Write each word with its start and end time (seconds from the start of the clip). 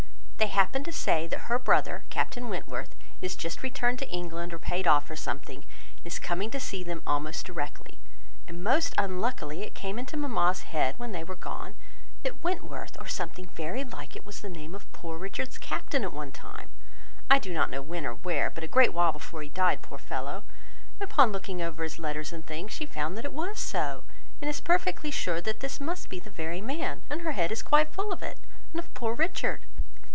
they 0.37 0.47
happened 0.47 0.85
to 0.85 0.91
say, 0.91 1.27
that 1.27 1.41
her 1.51 1.59
brother, 1.59 2.03
Captain 2.09 2.49
Wentworth, 2.49 2.95
is 3.21 3.35
just 3.35 3.61
returned 3.61 3.99
to 3.99 4.09
England, 4.09 4.51
or 4.51 4.57
paid 4.57 4.87
off, 4.87 5.07
or 5.07 5.15
something, 5.15 5.57
and 5.97 6.03
is 6.05 6.17
coming 6.17 6.49
to 6.49 6.59
see 6.59 6.83
them 6.83 7.03
almost 7.05 7.45
directly; 7.45 7.99
and 8.47 8.63
most 8.63 8.95
unluckily 8.97 9.61
it 9.61 9.75
came 9.75 9.99
into 9.99 10.17
mamma's 10.17 10.63
head, 10.63 10.95
when 10.97 11.11
they 11.11 11.23
were 11.23 11.35
gone, 11.35 11.75
that 12.23 12.43
Wentworth, 12.43 12.97
or 12.99 13.07
something 13.07 13.49
very 13.53 13.83
like 13.83 14.15
it, 14.15 14.25
was 14.25 14.41
the 14.41 14.49
name 14.49 14.73
of 14.73 14.91
poor 14.91 15.19
Richard's 15.19 15.59
captain 15.59 16.03
at 16.03 16.11
one 16.11 16.31
time; 16.31 16.71
I 17.29 17.37
do 17.37 17.53
not 17.53 17.69
know 17.69 17.83
when 17.83 18.07
or 18.07 18.15
where, 18.15 18.49
but 18.49 18.63
a 18.63 18.67
great 18.67 18.95
while 18.95 19.11
before 19.11 19.43
he 19.43 19.49
died, 19.49 19.83
poor 19.83 19.99
fellow! 19.99 20.43
And 20.99 21.07
upon 21.07 21.31
looking 21.31 21.61
over 21.61 21.83
his 21.83 21.99
letters 21.99 22.33
and 22.33 22.43
things, 22.43 22.71
she 22.71 22.87
found 22.87 23.15
it 23.19 23.31
was 23.31 23.59
so, 23.59 24.05
and 24.41 24.49
is 24.49 24.59
perfectly 24.59 25.11
sure 25.11 25.39
that 25.41 25.59
this 25.59 25.79
must 25.79 26.09
be 26.09 26.19
the 26.19 26.31
very 26.31 26.61
man, 26.61 27.03
and 27.11 27.21
her 27.21 27.33
head 27.33 27.51
is 27.51 27.61
quite 27.61 27.93
full 27.93 28.11
of 28.11 28.23
it, 28.23 28.39
and 28.73 28.79
of 28.79 28.91
poor 28.95 29.13
Richard! 29.13 29.61